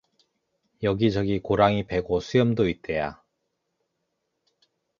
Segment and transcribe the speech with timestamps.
[0.81, 3.21] 여기저기 고랑이 패고 수염도 있대야